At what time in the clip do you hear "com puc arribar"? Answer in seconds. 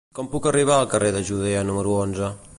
0.19-0.77